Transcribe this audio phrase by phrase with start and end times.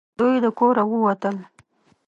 [0.19, 1.35] دوی د کوره ووتل.